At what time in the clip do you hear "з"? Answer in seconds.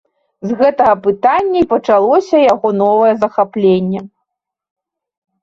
0.51-0.55